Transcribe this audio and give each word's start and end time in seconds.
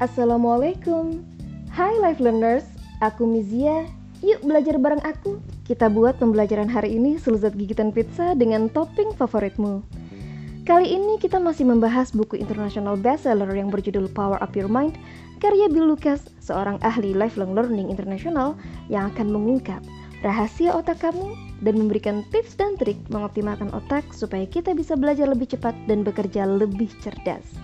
Assalamualaikum. 0.00 1.20
Hai 1.76 1.92
Life 2.00 2.24
Learners, 2.24 2.64
aku 3.04 3.28
Mizia. 3.28 3.84
Yuk 4.24 4.40
belajar 4.48 4.80
bareng 4.80 5.04
aku. 5.04 5.36
Kita 5.68 5.92
buat 5.92 6.16
pembelajaran 6.16 6.72
hari 6.72 6.96
ini 6.96 7.20
selezat 7.20 7.52
gigitan 7.52 7.92
pizza 7.92 8.32
dengan 8.32 8.72
topping 8.72 9.12
favoritmu. 9.12 9.84
Kali 10.64 10.88
ini 10.88 11.20
kita 11.20 11.36
masih 11.36 11.68
membahas 11.68 12.16
buku 12.16 12.40
international 12.40 12.96
bestseller 12.96 13.52
yang 13.52 13.68
berjudul 13.68 14.08
Power 14.16 14.40
Up 14.40 14.56
Your 14.56 14.72
Mind 14.72 14.96
karya 15.36 15.68
Bill 15.68 15.92
Lucas, 15.92 16.32
seorang 16.40 16.80
ahli 16.80 17.12
lifelong 17.12 17.52
learning 17.52 17.92
internasional 17.92 18.56
yang 18.88 19.12
akan 19.12 19.28
mengungkap 19.28 19.84
rahasia 20.24 20.72
otak 20.72 21.04
kamu 21.04 21.36
dan 21.60 21.76
memberikan 21.76 22.24
tips 22.32 22.56
dan 22.56 22.72
trik 22.80 22.96
mengoptimalkan 23.12 23.68
otak 23.76 24.08
supaya 24.16 24.48
kita 24.48 24.72
bisa 24.72 24.96
belajar 24.96 25.28
lebih 25.28 25.52
cepat 25.52 25.76
dan 25.84 26.08
bekerja 26.08 26.48
lebih 26.48 26.88
cerdas. 27.04 27.59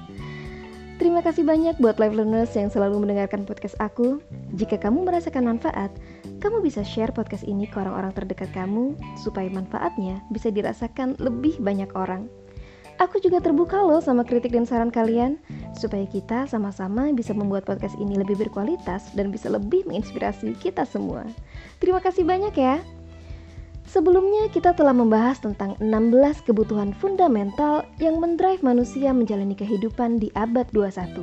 Terima 1.07 1.23
kasih 1.23 1.47
banyak 1.47 1.79
buat 1.79 2.03
live 2.03 2.19
learners 2.19 2.51
yang 2.59 2.67
selalu 2.67 3.07
mendengarkan 3.07 3.47
podcast 3.47 3.79
aku. 3.79 4.19
Jika 4.59 4.75
kamu 4.75 5.07
merasakan 5.07 5.55
manfaat, 5.55 5.95
kamu 6.43 6.67
bisa 6.67 6.83
share 6.83 7.15
podcast 7.15 7.47
ini 7.47 7.63
ke 7.71 7.79
orang-orang 7.79 8.11
terdekat 8.11 8.51
kamu 8.51 8.99
supaya 9.15 9.47
manfaatnya 9.47 10.19
bisa 10.35 10.51
dirasakan 10.51 11.15
lebih 11.23 11.63
banyak 11.63 11.87
orang. 11.95 12.27
Aku 12.99 13.23
juga 13.23 13.39
terbuka 13.39 13.87
loh 13.87 14.03
sama 14.03 14.27
kritik 14.27 14.51
dan 14.51 14.67
saran 14.67 14.91
kalian 14.91 15.39
supaya 15.79 16.11
kita 16.11 16.51
sama-sama 16.51 17.15
bisa 17.15 17.31
membuat 17.31 17.63
podcast 17.63 17.95
ini 18.03 18.19
lebih 18.19 18.35
berkualitas 18.43 19.07
dan 19.15 19.31
bisa 19.31 19.47
lebih 19.47 19.87
menginspirasi 19.87 20.59
kita 20.59 20.83
semua. 20.83 21.23
Terima 21.79 22.03
kasih 22.03 22.27
banyak 22.27 22.59
ya. 22.59 22.83
Sebelumnya 23.87 24.51
kita 24.51 24.75
telah 24.75 24.91
membahas 24.91 25.39
tentang 25.39 25.79
16 25.79 26.43
kebutuhan 26.43 26.91
fundamental 26.91 27.87
yang 28.03 28.19
mendrive 28.19 28.59
manusia 28.59 29.15
menjalani 29.15 29.55
kehidupan 29.55 30.19
di 30.19 30.27
abad 30.35 30.67
21. 30.75 31.23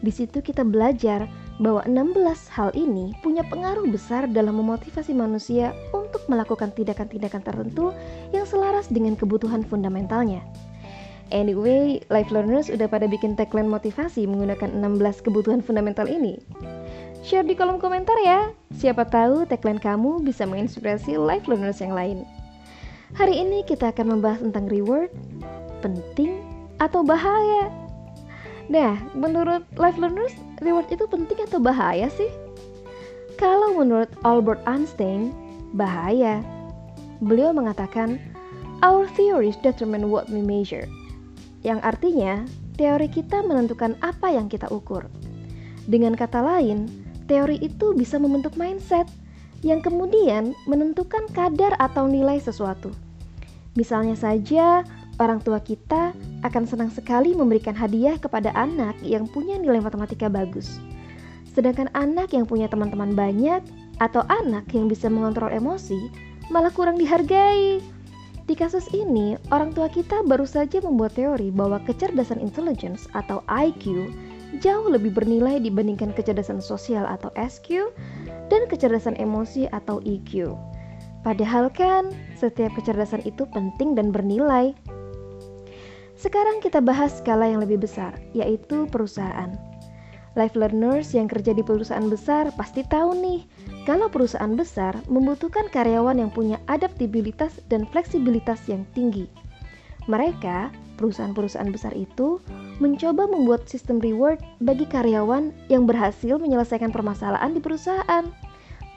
Di 0.00 0.12
situ 0.12 0.40
kita 0.40 0.64
belajar 0.64 1.28
bahwa 1.60 1.84
16 1.84 2.16
hal 2.52 2.72
ini 2.72 3.12
punya 3.20 3.44
pengaruh 3.46 3.84
besar 3.88 4.24
dalam 4.32 4.56
memotivasi 4.64 5.12
manusia 5.12 5.76
untuk 5.92 6.24
melakukan 6.28 6.72
tindakan-tindakan 6.72 7.44
tertentu 7.44 7.92
yang 8.32 8.48
selaras 8.48 8.88
dengan 8.88 9.12
kebutuhan 9.12 9.60
fundamentalnya. 9.60 10.40
Anyway, 11.32 12.04
life 12.12 12.28
learners 12.32 12.68
udah 12.68 12.88
pada 12.88 13.08
bikin 13.08 13.36
tagline 13.36 13.68
motivasi 13.68 14.28
menggunakan 14.28 14.72
16 14.76 15.24
kebutuhan 15.24 15.64
fundamental 15.64 16.04
ini. 16.08 16.40
Share 17.24 17.48
di 17.48 17.56
kolom 17.56 17.80
komentar 17.80 18.20
ya. 18.20 18.52
Siapa 18.76 19.08
tahu 19.08 19.48
tagline 19.48 19.80
kamu 19.80 20.20
bisa 20.20 20.44
menginspirasi 20.44 21.16
life 21.16 21.48
learners 21.48 21.80
yang 21.80 21.96
lain. 21.96 22.28
Hari 23.16 23.32
ini 23.32 23.64
kita 23.64 23.96
akan 23.96 24.12
membahas 24.12 24.44
tentang 24.44 24.68
reward, 24.68 25.08
penting, 25.80 26.44
atau 26.84 27.00
bahaya. 27.00 27.72
Nah, 28.68 29.00
menurut 29.16 29.64
life 29.80 29.96
learners, 29.96 30.36
reward 30.60 30.84
itu 30.92 31.08
penting 31.08 31.40
atau 31.48 31.56
bahaya 31.56 32.12
sih? 32.12 32.28
Kalau 33.40 33.72
menurut 33.72 34.12
Albert 34.28 34.60
Einstein, 34.68 35.32
bahaya. 35.72 36.44
Beliau 37.24 37.56
mengatakan, 37.56 38.20
Our 38.84 39.08
theories 39.16 39.56
determine 39.64 40.12
what 40.12 40.28
we 40.28 40.44
measure 40.44 40.84
yang 41.64 41.80
artinya 41.80 42.44
teori 42.76 43.08
kita 43.08 43.40
menentukan 43.40 43.96
apa 44.04 44.28
yang 44.28 44.52
kita 44.52 44.68
ukur. 44.68 45.08
Dengan 45.88 46.12
kata 46.12 46.44
lain, 46.44 47.03
teori 47.26 47.60
itu 47.60 47.96
bisa 47.96 48.20
membentuk 48.20 48.54
mindset 48.56 49.08
yang 49.64 49.80
kemudian 49.80 50.52
menentukan 50.68 51.24
kadar 51.32 51.72
atau 51.80 52.04
nilai 52.04 52.36
sesuatu. 52.36 52.92
Misalnya 53.74 54.14
saja, 54.14 54.84
orang 55.18 55.40
tua 55.40 55.58
kita 55.58 56.12
akan 56.46 56.64
senang 56.68 56.90
sekali 56.92 57.32
memberikan 57.32 57.74
hadiah 57.74 58.20
kepada 58.20 58.52
anak 58.54 58.94
yang 59.00 59.24
punya 59.26 59.56
nilai 59.58 59.80
matematika 59.80 60.28
bagus. 60.28 60.78
Sedangkan 61.50 61.88
anak 61.96 62.34
yang 62.36 62.44
punya 62.44 62.68
teman-teman 62.68 63.16
banyak 63.16 63.64
atau 64.02 64.26
anak 64.26 64.66
yang 64.74 64.90
bisa 64.90 65.06
mengontrol 65.06 65.50
emosi 65.50 66.10
malah 66.52 66.70
kurang 66.70 67.00
dihargai. 67.00 67.80
Di 68.44 68.52
kasus 68.52 68.84
ini, 68.92 69.40
orang 69.48 69.72
tua 69.72 69.88
kita 69.88 70.20
baru 70.20 70.44
saja 70.44 70.76
membuat 70.84 71.16
teori 71.16 71.48
bahwa 71.48 71.80
kecerdasan 71.88 72.44
intelligence 72.44 73.08
atau 73.16 73.40
IQ 73.48 74.12
jauh 74.60 74.86
lebih 74.90 75.14
bernilai 75.14 75.58
dibandingkan 75.62 76.12
kecerdasan 76.12 76.62
sosial 76.62 77.06
atau 77.06 77.30
SQ 77.38 77.90
dan 78.52 78.68
kecerdasan 78.68 79.18
emosi 79.18 79.70
atau 79.72 79.98
EQ. 80.04 80.54
Padahal 81.24 81.72
kan, 81.72 82.12
setiap 82.36 82.76
kecerdasan 82.76 83.24
itu 83.24 83.48
penting 83.48 83.96
dan 83.96 84.12
bernilai. 84.12 84.76
Sekarang 86.20 86.60
kita 86.60 86.84
bahas 86.84 87.16
skala 87.18 87.48
yang 87.48 87.64
lebih 87.64 87.80
besar, 87.80 88.12
yaitu 88.36 88.84
perusahaan. 88.92 89.56
Life 90.34 90.58
learners 90.58 91.14
yang 91.14 91.30
kerja 91.30 91.54
di 91.54 91.62
perusahaan 91.62 92.10
besar 92.10 92.50
pasti 92.58 92.82
tahu 92.84 93.14
nih, 93.16 93.40
kalau 93.86 94.10
perusahaan 94.10 94.52
besar 94.52 94.98
membutuhkan 95.06 95.70
karyawan 95.70 96.18
yang 96.18 96.28
punya 96.28 96.58
adaptabilitas 96.66 97.62
dan 97.70 97.86
fleksibilitas 97.88 98.60
yang 98.66 98.82
tinggi. 98.92 99.30
Mereka, 100.10 100.74
perusahaan-perusahaan 100.96 101.70
besar 101.70 101.92
itu, 101.94 102.38
mencoba 102.82 103.26
membuat 103.26 103.66
sistem 103.70 104.00
reward 104.00 104.40
bagi 104.62 104.86
karyawan 104.88 105.50
yang 105.70 105.84
berhasil 105.84 106.40
menyelesaikan 106.40 106.90
permasalahan 106.90 107.54
di 107.54 107.60
perusahaan. 107.60 108.24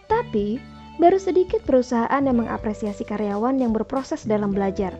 Tapi, 0.07 0.61
baru 0.97 1.19
sedikit 1.19 1.61
perusahaan 1.67 2.23
yang 2.23 2.41
mengapresiasi 2.41 3.05
karyawan 3.05 3.59
yang 3.59 3.75
berproses 3.75 4.23
dalam 4.23 4.55
belajar. 4.55 4.95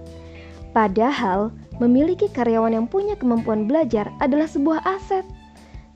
Padahal, 0.75 1.49
memiliki 1.81 2.29
karyawan 2.29 2.73
yang 2.73 2.85
punya 2.89 3.17
kemampuan 3.17 3.65
belajar 3.65 4.09
adalah 4.21 4.45
sebuah 4.45 4.81
aset 4.85 5.25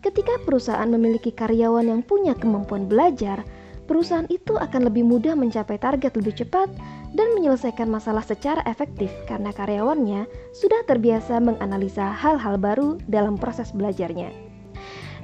Ketika 0.02 0.34
perusahaan 0.50 0.90
memiliki 0.90 1.30
karyawan 1.30 1.86
yang 1.86 2.02
punya 2.02 2.34
kemampuan 2.34 2.90
belajar, 2.90 3.46
perusahaan 3.86 4.26
itu 4.34 4.58
akan 4.58 4.90
lebih 4.90 5.06
mudah 5.06 5.38
mencapai 5.38 5.78
target 5.78 6.18
lebih 6.18 6.42
cepat 6.42 6.74
dan 7.12 7.36
menyelesaikan 7.36 7.92
masalah 7.92 8.24
secara 8.24 8.64
efektif 8.68 9.12
karena 9.28 9.52
karyawannya 9.52 10.28
sudah 10.56 10.82
terbiasa 10.88 11.44
menganalisa 11.44 12.12
hal-hal 12.12 12.56
baru 12.56 13.00
dalam 13.12 13.36
proses 13.36 13.76
belajarnya. 13.76 14.32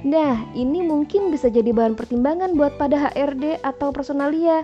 Nah, 0.06 0.46
ini 0.54 0.84
mungkin 0.86 1.34
bisa 1.34 1.50
jadi 1.50 1.74
bahan 1.74 1.98
pertimbangan 1.98 2.54
buat 2.54 2.78
pada 2.78 3.10
HRD 3.10 3.66
atau 3.66 3.90
personalia 3.90 4.62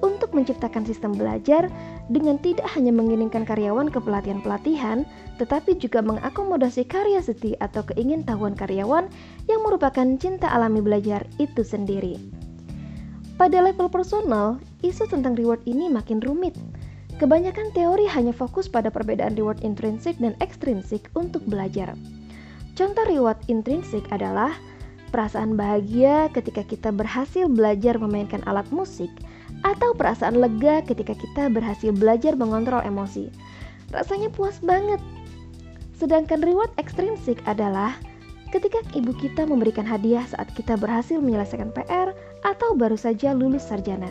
untuk 0.00 0.32
menciptakan 0.32 0.82
sistem 0.82 1.12
belajar 1.12 1.68
dengan 2.10 2.40
tidak 2.40 2.66
hanya 2.74 2.90
mengirimkan 2.90 3.46
karyawan 3.46 3.92
ke 3.92 4.00
pelatihan-pelatihan, 4.02 5.06
tetapi 5.38 5.78
juga 5.78 6.02
mengakomodasi 6.02 6.88
karya 6.88 7.22
seti 7.22 7.54
atau 7.62 7.86
keingintahuan 7.86 8.56
karyawan 8.58 9.06
yang 9.46 9.60
merupakan 9.62 10.04
cinta 10.18 10.50
alami 10.50 10.82
belajar 10.82 11.22
itu 11.38 11.62
sendiri. 11.62 12.18
Pada 13.38 13.62
level 13.62 13.88
personal, 13.92 14.58
isu 14.82 15.08
tentang 15.08 15.38
reward 15.38 15.62
ini 15.64 15.88
makin 15.88 16.18
rumit. 16.22 16.54
Kebanyakan 17.18 17.70
teori 17.72 18.06
hanya 18.10 18.34
fokus 18.34 18.66
pada 18.66 18.90
perbedaan 18.90 19.38
reward 19.38 19.62
intrinsik 19.62 20.18
dan 20.18 20.34
ekstrinsik 20.42 21.06
untuk 21.14 21.42
belajar. 21.46 21.94
Contoh 22.74 23.04
reward 23.06 23.38
intrinsik 23.46 24.02
adalah 24.10 24.50
perasaan 25.14 25.54
bahagia 25.54 26.28
ketika 26.34 26.66
kita 26.66 26.90
berhasil 26.90 27.46
belajar 27.46 27.96
memainkan 27.96 28.42
alat 28.44 28.66
musik– 28.74 29.10
atau 29.62 29.94
perasaan 29.94 30.38
lega 30.42 30.82
ketika 30.82 31.14
kita 31.14 31.46
berhasil 31.52 31.94
belajar 31.94 32.34
mengontrol 32.34 32.82
emosi. 32.82 33.30
Rasanya 33.94 34.32
puas 34.32 34.58
banget. 34.64 34.98
Sedangkan 35.94 36.42
reward 36.42 36.72
ekstrinsik 36.82 37.38
adalah 37.46 37.94
ketika 38.50 38.82
ibu 38.92 39.14
kita 39.16 39.46
memberikan 39.46 39.86
hadiah 39.86 40.26
saat 40.26 40.50
kita 40.58 40.74
berhasil 40.74 41.22
menyelesaikan 41.22 41.70
PR 41.72 42.12
atau 42.42 42.74
baru 42.74 42.98
saja 42.98 43.32
lulus 43.32 43.62
sarjana. 43.70 44.10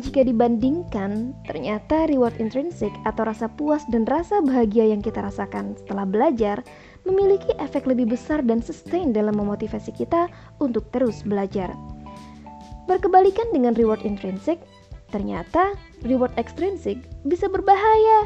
Jika 0.00 0.24
dibandingkan, 0.24 1.36
ternyata 1.44 2.08
reward 2.08 2.40
intrinsik 2.40 2.88
atau 3.04 3.28
rasa 3.28 3.52
puas 3.52 3.84
dan 3.92 4.08
rasa 4.08 4.40
bahagia 4.40 4.88
yang 4.88 5.04
kita 5.04 5.20
rasakan 5.20 5.76
setelah 5.76 6.08
belajar 6.08 6.64
memiliki 7.04 7.52
efek 7.60 7.84
lebih 7.84 8.08
besar 8.08 8.40
dan 8.40 8.64
sustain 8.64 9.12
dalam 9.12 9.36
memotivasi 9.36 9.92
kita 9.92 10.32
untuk 10.56 10.88
terus 10.88 11.20
belajar. 11.20 11.76
Berkebalikan 12.88 13.52
dengan 13.52 13.76
reward 13.76 14.00
intrinsik, 14.08 14.56
ternyata 15.12 15.76
reward 16.00 16.32
ekstrinsik 16.40 16.96
bisa 17.28 17.52
berbahaya. 17.52 18.24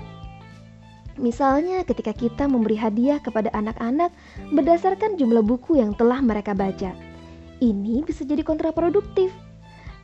Misalnya 1.19 1.83
ketika 1.83 2.15
kita 2.15 2.47
memberi 2.47 2.79
hadiah 2.79 3.19
kepada 3.19 3.51
anak-anak 3.51 4.15
berdasarkan 4.55 5.19
jumlah 5.19 5.43
buku 5.43 5.83
yang 5.83 5.91
telah 5.99 6.23
mereka 6.23 6.55
baca. 6.55 6.95
Ini 7.59 8.07
bisa 8.07 8.23
jadi 8.23 8.47
kontraproduktif. 8.47 9.44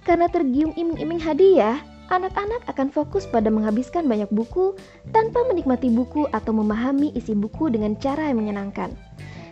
Karena 0.03 0.27
tergium 0.33 0.73
iming-iming 0.75 1.21
hadiah, 1.21 1.79
anak-anak 2.09 2.65
akan 2.67 2.89
fokus 2.89 3.29
pada 3.29 3.53
menghabiskan 3.53 4.09
banyak 4.09 4.29
buku 4.33 4.75
tanpa 5.15 5.45
menikmati 5.47 5.93
buku 5.93 6.27
atau 6.33 6.51
memahami 6.57 7.13
isi 7.15 7.37
buku 7.37 7.69
dengan 7.69 7.95
cara 8.01 8.33
yang 8.33 8.41
menyenangkan. 8.41 8.93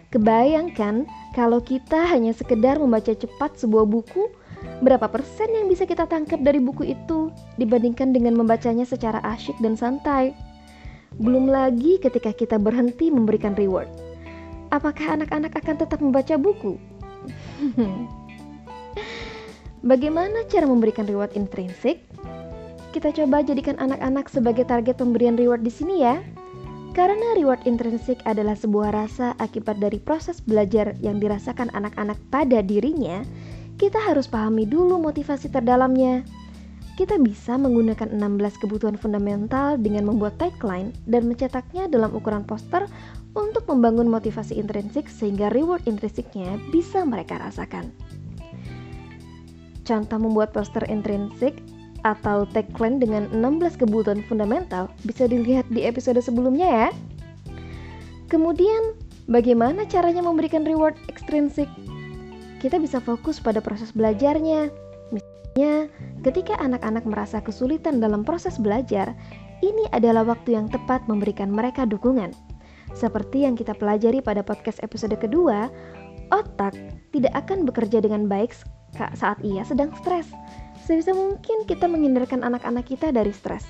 Kebayangkan 0.08 1.04
kalau 1.36 1.60
kita 1.60 2.08
hanya 2.08 2.32
sekedar 2.32 2.80
membaca 2.80 3.12
cepat 3.12 3.60
sebuah 3.60 3.84
buku 3.84 4.24
Berapa 4.78 5.10
persen 5.10 5.50
yang 5.54 5.66
bisa 5.66 5.86
kita 5.86 6.06
tangkap 6.06 6.38
dari 6.42 6.62
buku 6.62 6.86
itu 6.86 7.30
dibandingkan 7.58 8.14
dengan 8.14 8.34
membacanya 8.38 8.86
secara 8.86 9.22
asyik 9.26 9.58
dan 9.62 9.74
santai? 9.74 10.34
Belum 11.18 11.50
lagi 11.50 11.98
ketika 11.98 12.30
kita 12.30 12.58
berhenti 12.58 13.10
memberikan 13.10 13.54
reward. 13.58 13.90
apakah 14.68 15.16
anak-anak 15.16 15.56
akan 15.64 15.76
tetap 15.80 15.96
membaca 16.04 16.36
buku? 16.36 16.76
Bagaimana 19.78 20.42
cara 20.50 20.66
memberikan 20.66 21.06
reward 21.06 21.38
intrinsik? 21.38 22.02
Kita 22.90 23.14
coba 23.14 23.46
jadikan 23.46 23.78
anak-anak 23.78 24.26
sebagai 24.26 24.66
target 24.66 24.98
pemberian 24.98 25.38
reward 25.38 25.62
di 25.62 25.70
sini 25.70 26.02
ya. 26.02 26.19
Karena 26.98 27.38
reward 27.38 27.62
intrinsik 27.62 28.19
adalah 28.26 28.58
sebuah 28.58 28.90
rasa 28.90 29.38
akibat 29.38 29.78
dari 29.78 30.02
proses 30.02 30.42
belajar 30.42 30.98
yang 30.98 31.22
dirasakan 31.22 31.70
anak-anak 31.70 32.19
pada 32.26 32.58
dirinya, 32.58 33.22
kita 33.78 34.02
harus 34.02 34.26
pahami 34.26 34.66
dulu 34.66 34.98
motivasi 34.98 35.46
terdalamnya. 35.46 36.26
Kita 36.98 37.14
bisa 37.22 37.54
menggunakan 37.54 38.10
16 38.10 38.58
kebutuhan 38.58 38.98
fundamental 38.98 39.78
dengan 39.78 40.10
membuat 40.10 40.42
tagline 40.42 40.90
dan 41.06 41.30
mencetaknya 41.30 41.86
dalam 41.86 42.10
ukuran 42.10 42.42
poster 42.42 42.90
untuk 43.38 43.62
membangun 43.70 44.10
motivasi 44.10 44.58
intrinsik 44.58 45.06
sehingga 45.06 45.54
reward 45.54 45.86
intrinsiknya 45.86 46.58
bisa 46.75 47.06
mereka 47.06 47.38
rasakan. 47.38 47.94
Contoh 49.88 50.20
membuat 50.20 50.52
poster 50.52 50.85
intrinsik 50.93 51.64
atau 52.05 52.44
tagline 52.52 53.00
dengan 53.00 53.25
16 53.32 53.81
kebutuhan 53.81 54.20
fundamental 54.29 54.93
bisa 55.08 55.25
dilihat 55.25 55.64
di 55.73 55.88
episode 55.88 56.20
sebelumnya 56.20 56.69
ya. 56.69 56.88
Kemudian, 58.29 58.93
bagaimana 59.32 59.88
caranya 59.88 60.20
memberikan 60.20 60.69
reward 60.69 60.94
ekstrinsik? 61.08 61.67
Kita 62.61 62.76
bisa 62.76 63.00
fokus 63.00 63.40
pada 63.40 63.64
proses 63.64 63.88
belajarnya. 63.96 64.69
Misalnya, 65.08 65.88
ketika 66.20 66.61
anak-anak 66.61 67.08
merasa 67.08 67.40
kesulitan 67.40 68.05
dalam 68.05 68.29
proses 68.29 68.61
belajar, 68.61 69.17
ini 69.64 69.88
adalah 69.96 70.29
waktu 70.29 70.55
yang 70.55 70.69
tepat 70.69 71.00
memberikan 71.08 71.49
mereka 71.49 71.88
dukungan. 71.88 72.37
Seperti 72.93 73.49
yang 73.49 73.56
kita 73.56 73.73
pelajari 73.73 74.20
pada 74.20 74.44
podcast 74.44 74.85
episode 74.85 75.17
kedua, 75.17 75.73
otak 76.29 76.76
tidak 77.17 77.32
akan 77.32 77.64
bekerja 77.64 78.05
dengan 78.05 78.29
baik 78.29 78.52
saat 78.94 79.38
ia 79.44 79.62
sedang 79.67 79.93
stres. 79.99 80.29
Sebisa 80.85 81.12
mungkin 81.12 81.69
kita 81.69 81.85
menghindarkan 81.85 82.40
anak-anak 82.40 82.88
kita 82.88 83.12
dari 83.12 83.32
stres. 83.35 83.67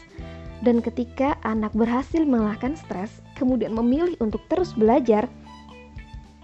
Dan 0.62 0.82
ketika 0.82 1.38
anak 1.46 1.70
berhasil 1.74 2.22
mengalahkan 2.26 2.74
stres, 2.74 3.22
kemudian 3.38 3.74
memilih 3.74 4.18
untuk 4.18 4.42
terus 4.50 4.74
belajar, 4.74 5.30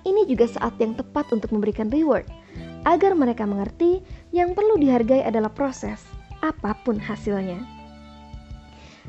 ini 0.06 0.22
juga 0.30 0.46
saat 0.46 0.78
yang 0.78 0.94
tepat 0.94 1.26
untuk 1.34 1.50
memberikan 1.50 1.90
reward, 1.90 2.28
agar 2.86 3.16
mereka 3.16 3.48
mengerti 3.48 4.04
yang 4.30 4.54
perlu 4.54 4.78
dihargai 4.78 5.24
adalah 5.24 5.50
proses, 5.50 6.04
apa 6.44 6.76
pun 6.86 7.00
hasilnya. 7.00 7.73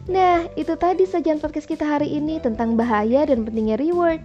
Nah, 0.05 0.45
itu 0.53 0.69
tadi 0.77 1.01
sajian 1.09 1.41
podcast 1.41 1.65
kita 1.65 1.81
hari 1.81 2.13
ini 2.13 2.37
tentang 2.37 2.77
bahaya 2.77 3.25
dan 3.25 3.41
pentingnya 3.41 3.81
reward. 3.81 4.21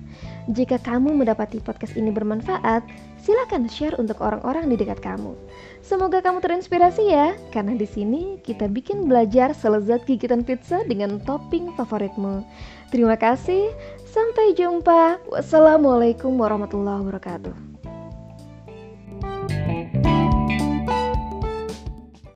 Jika 0.52 0.76
kamu 0.76 1.16
mendapati 1.16 1.56
podcast 1.56 1.96
ini 1.96 2.12
bermanfaat, 2.12 2.84
silakan 3.16 3.64
share 3.64 3.96
untuk 3.96 4.20
orang-orang 4.20 4.68
di 4.68 4.76
dekat 4.76 5.00
kamu. 5.00 5.32
Semoga 5.80 6.20
kamu 6.20 6.44
terinspirasi 6.44 7.08
ya, 7.08 7.32
karena 7.48 7.72
di 7.80 7.88
sini 7.88 8.36
kita 8.44 8.68
bikin 8.68 9.08
belajar 9.08 9.56
selezat 9.56 10.04
gigitan 10.04 10.44
pizza 10.44 10.84
dengan 10.84 11.16
topping 11.24 11.72
favoritmu. 11.80 12.44
Terima 12.92 13.16
kasih, 13.16 13.72
sampai 14.04 14.52
jumpa. 14.52 15.16
Wassalamualaikum 15.32 16.36
warahmatullahi 16.36 17.08
wabarakatuh. 17.08 17.69